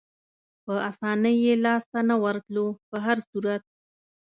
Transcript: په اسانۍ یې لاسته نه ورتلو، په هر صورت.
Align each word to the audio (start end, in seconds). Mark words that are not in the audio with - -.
په 0.65 0.73
اسانۍ 0.89 1.35
یې 1.45 1.53
لاسته 1.65 1.99
نه 2.09 2.15
ورتلو، 2.23 2.65
په 2.89 2.97
هر 3.05 3.17
صورت. 3.29 3.63